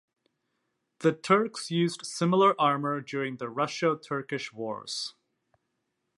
The 1.01 1.13
Turks 1.13 1.69
used 1.69 2.07
similar 2.07 2.59
armour 2.59 3.01
during 3.01 3.37
the 3.37 3.49
Russo-Turkish 3.51 4.51
Wars. 4.51 5.13